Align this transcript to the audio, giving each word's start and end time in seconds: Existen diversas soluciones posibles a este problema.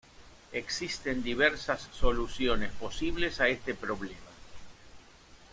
Existen 0.51 1.21
diversas 1.21 1.87
soluciones 1.93 2.71
posibles 2.71 3.39
a 3.39 3.49
este 3.49 3.75
problema. 3.75 4.15